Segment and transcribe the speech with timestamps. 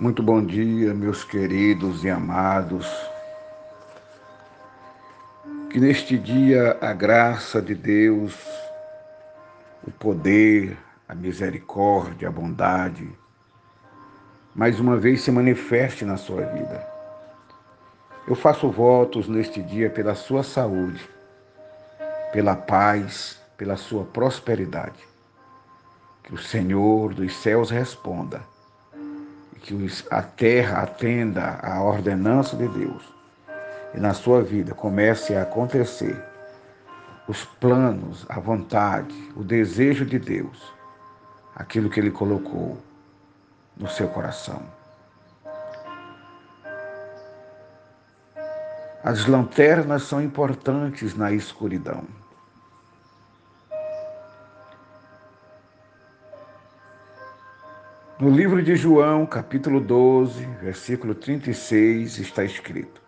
[0.00, 2.86] Muito bom dia, meus queridos e amados.
[5.68, 8.32] Que neste dia a graça de Deus,
[9.84, 13.10] o poder, a misericórdia, a bondade,
[14.54, 16.88] mais uma vez se manifeste na sua vida.
[18.28, 21.10] Eu faço votos neste dia pela sua saúde,
[22.32, 25.04] pela paz, pela sua prosperidade.
[26.22, 28.40] Que o Senhor dos céus responda
[29.58, 33.02] que a terra atenda à ordenança de Deus
[33.94, 36.16] e na sua vida comece a acontecer
[37.28, 40.72] os planos, a vontade, o desejo de Deus,
[41.54, 42.78] aquilo que Ele colocou
[43.76, 44.62] no seu coração.
[49.04, 52.04] As lanternas são importantes na escuridão.
[58.20, 63.00] No livro de João, capítulo 12, versículo 36, está escrito: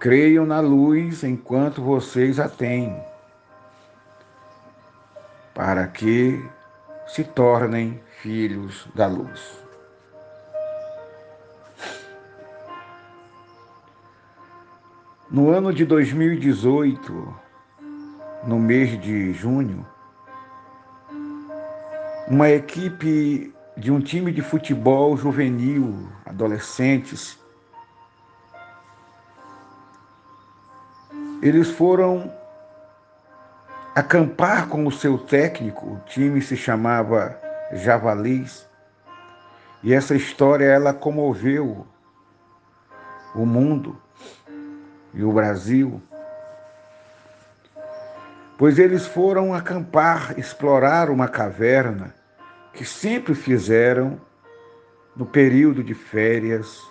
[0.00, 2.98] Creiam na luz enquanto vocês a têm,
[5.52, 6.42] para que
[7.06, 9.62] se tornem filhos da luz.
[15.30, 17.36] No ano de 2018,
[18.46, 19.86] no mês de junho,
[22.28, 27.38] uma equipe de um time de futebol juvenil, adolescentes.
[31.40, 32.32] Eles foram
[33.94, 37.40] acampar com o seu técnico, o time se chamava
[37.72, 38.66] Javalis.
[39.82, 41.86] E essa história ela comoveu
[43.34, 44.00] o mundo
[45.14, 46.02] e o Brasil
[48.56, 52.14] pois eles foram acampar, explorar uma caverna
[52.76, 54.20] que sempre fizeram
[55.16, 56.86] no período de férias,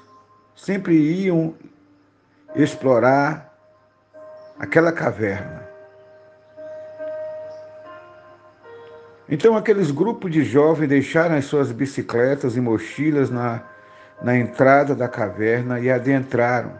[0.55, 1.53] sempre iam
[2.55, 3.55] explorar
[4.57, 5.63] aquela caverna.
[9.29, 13.63] Então, aqueles grupos de jovens deixaram as suas bicicletas e mochilas na,
[14.23, 16.73] na entrada da caverna e adentraram.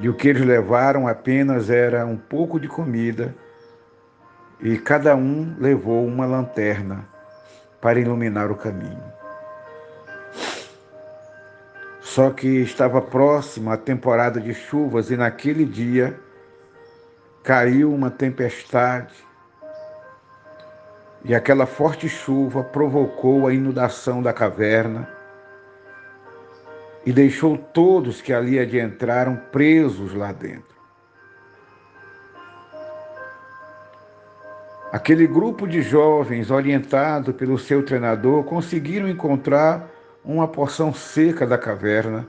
[0.00, 3.34] E o que eles levaram apenas era um pouco de comida,
[4.60, 7.08] e cada um levou uma lanterna
[7.80, 9.02] para iluminar o caminho.
[12.00, 16.18] Só que estava próxima a temporada de chuvas e naquele dia
[17.44, 19.14] caiu uma tempestade
[21.24, 25.08] e aquela forte chuva provocou a inundação da caverna
[27.04, 30.77] e deixou todos que ali adentraram presos lá dentro.
[34.90, 39.86] Aquele grupo de jovens, orientado pelo seu treinador, conseguiram encontrar
[40.24, 42.26] uma porção seca da caverna,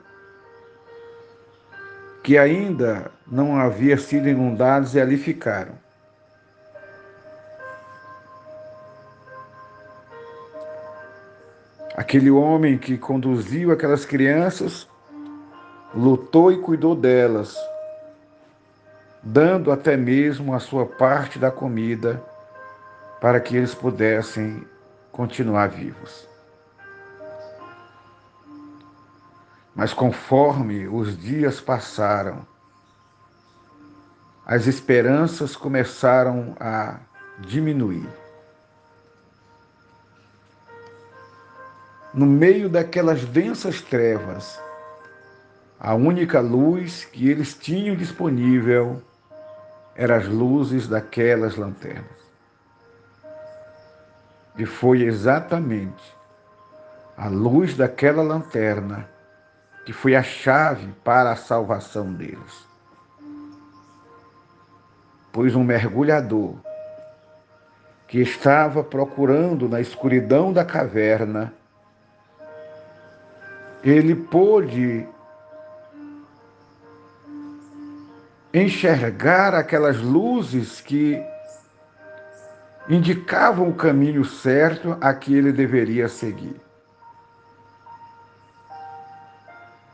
[2.21, 5.73] que ainda não havia sido inundada, e ali ficaram.
[11.95, 14.87] Aquele homem que conduziu aquelas crianças
[15.95, 17.55] lutou e cuidou delas,
[19.23, 22.21] dando até mesmo a sua parte da comida
[23.19, 24.65] para que eles pudessem
[25.11, 26.27] continuar vivos.
[29.75, 32.45] Mas conforme os dias passaram,
[34.45, 36.99] as esperanças começaram a
[37.39, 38.09] diminuir.
[42.13, 44.59] no meio daquelas densas trevas,
[45.79, 49.01] a única luz que eles tinham disponível
[49.95, 52.28] eram as luzes daquelas lanternas.
[54.57, 56.15] E foi exatamente
[57.17, 59.09] a luz daquela lanterna
[59.85, 62.67] que foi a chave para a salvação deles.
[65.31, 66.55] Pois um mergulhador
[68.07, 71.53] que estava procurando na escuridão da caverna
[73.83, 75.07] ele pôde
[78.53, 81.21] enxergar aquelas luzes que
[82.89, 86.59] indicavam o caminho certo a que ele deveria seguir.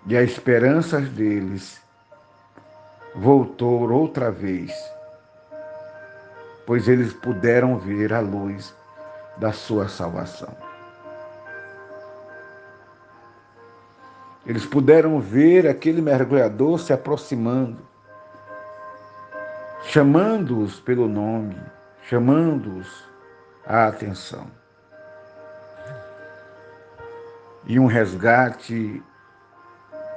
[0.07, 1.81] E a esperança deles
[3.13, 4.71] voltou outra vez,
[6.65, 8.73] pois eles puderam ver a luz
[9.37, 10.55] da sua salvação.
[14.45, 17.79] Eles puderam ver aquele mergulhador se aproximando,
[19.83, 21.59] chamando-os pelo nome,
[22.07, 23.09] chamando-os
[23.65, 24.49] à atenção.
[27.67, 29.03] e um resgate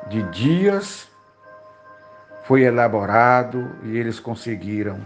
[0.09, 1.09] de dias
[2.45, 5.01] foi elaborado e eles conseguiram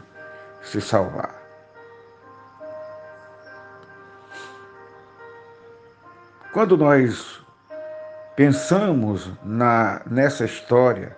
[0.62, 1.34] se salvar.
[6.52, 7.42] Quando nós
[8.36, 11.16] pensamos na, nessa história,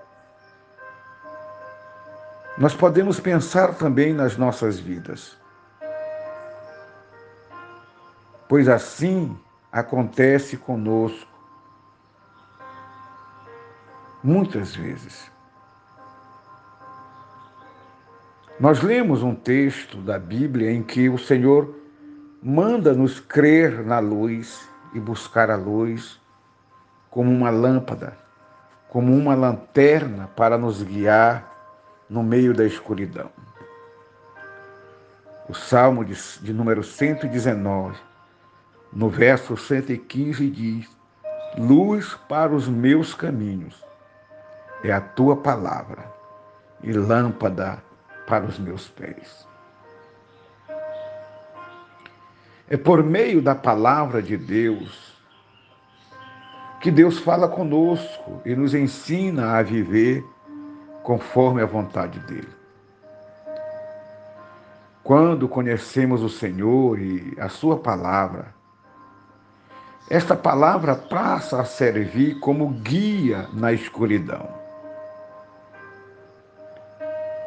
[2.57, 5.37] nós podemos pensar também nas nossas vidas.
[8.55, 9.37] Pois assim
[9.73, 11.27] acontece conosco
[14.23, 15.29] muitas vezes.
[18.61, 21.75] Nós lemos um texto da Bíblia em que o Senhor
[22.41, 26.21] manda-nos crer na luz e buscar a luz
[27.11, 28.17] como uma lâmpada,
[28.89, 31.53] como uma lanterna para nos guiar
[32.09, 33.33] no meio da escuridão.
[35.49, 38.14] O Salmo de, de número 119,
[38.95, 40.89] no verso 115, diz:
[41.59, 43.85] Luz para os meus caminhos
[44.83, 46.13] é a tua palavra
[46.83, 47.83] e lâmpada
[48.27, 49.47] para os meus pés.
[52.69, 55.15] É por meio da palavra de Deus
[56.81, 60.25] que Deus fala conosco e nos ensina a viver
[61.03, 62.49] conforme a vontade dele.
[65.03, 68.55] Quando conhecemos o Senhor e a Sua palavra,
[70.09, 74.49] esta palavra passa a servir como guia na escuridão.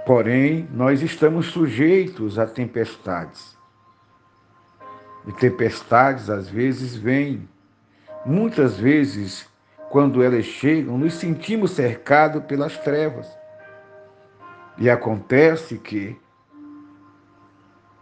[0.05, 3.57] Porém, nós estamos sujeitos a tempestades
[5.27, 7.47] e tempestades às vezes vêm.
[8.25, 9.47] Muitas vezes,
[9.89, 13.27] quando elas chegam, nos sentimos cercados pelas trevas.
[14.77, 16.17] E acontece que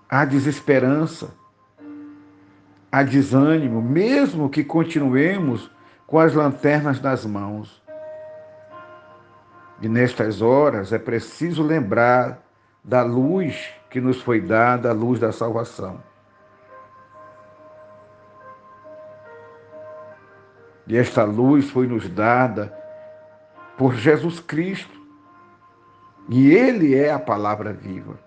[0.08, 1.34] há desesperança,
[2.96, 5.70] há desânimo, mesmo que continuemos
[6.08, 7.84] com as lanternas nas mãos.
[9.82, 12.42] E nestas horas é preciso lembrar
[12.82, 16.02] da luz que nos foi dada, a luz da salvação.
[20.88, 22.74] E esta luz foi nos dada
[23.78, 24.98] por Jesus Cristo.
[26.30, 28.18] E Ele é a palavra viva.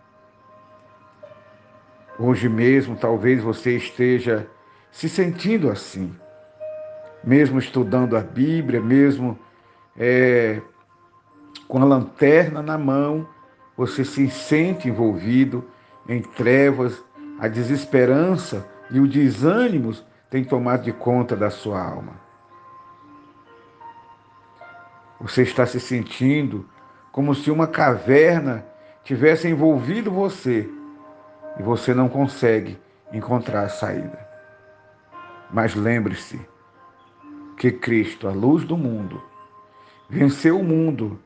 [2.18, 4.46] Hoje mesmo, talvez você esteja
[4.90, 6.14] se sentindo assim,
[7.22, 9.38] mesmo estudando a Bíblia, mesmo
[9.96, 10.60] é,
[11.66, 13.28] com a lanterna na mão,
[13.76, 15.64] você se sente envolvido
[16.08, 17.02] em trevas,
[17.38, 19.94] a desesperança e o desânimo
[20.30, 22.14] têm tomado de conta da sua alma.
[25.20, 26.68] Você está se sentindo
[27.12, 28.64] como se uma caverna
[29.02, 30.68] tivesse envolvido você
[31.58, 32.78] e você não consegue
[33.12, 34.27] encontrar a saída.
[35.50, 36.40] Mas lembre-se
[37.56, 39.22] que Cristo, a luz do mundo,
[40.08, 41.18] venceu o mundo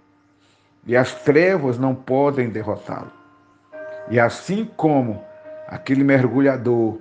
[0.87, 3.11] e as trevas não podem derrotá-lo.
[4.11, 5.23] E assim como
[5.69, 6.99] aquele mergulhador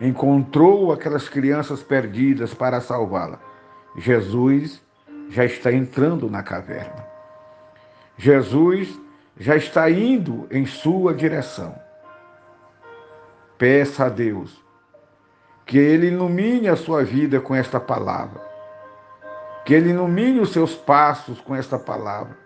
[0.00, 3.38] encontrou aquelas crianças perdidas para salvá-la,
[3.96, 4.82] Jesus
[5.28, 7.06] já está entrando na caverna.
[8.16, 8.98] Jesus
[9.38, 11.74] já está indo em sua direção.
[13.56, 14.62] Peça a Deus
[15.70, 18.40] que Ele ilumine a sua vida com esta palavra,
[19.64, 22.36] que Ele ilumine os seus passos com esta palavra,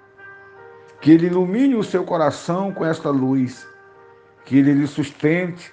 [1.01, 3.67] que Ele ilumine o seu coração com esta luz,
[4.45, 5.73] que Ele lhe sustente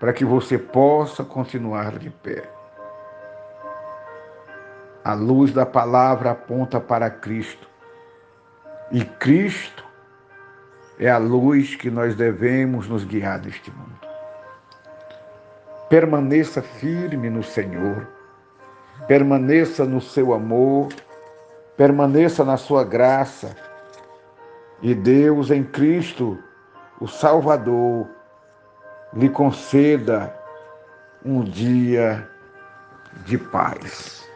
[0.00, 2.50] para que você possa continuar de pé.
[5.04, 7.68] A luz da palavra aponta para Cristo.
[8.90, 9.84] E Cristo
[10.98, 14.03] é a luz que nós devemos nos guiar neste mundo.
[15.88, 18.08] Permaneça firme no Senhor,
[19.06, 20.88] permaneça no seu amor,
[21.76, 23.54] permaneça na sua graça.
[24.82, 26.38] E Deus em Cristo,
[27.00, 28.06] o Salvador,
[29.12, 30.34] lhe conceda
[31.24, 32.28] um dia
[33.24, 34.28] de paz.